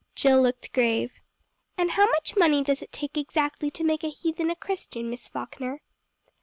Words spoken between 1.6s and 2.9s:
"And how much money does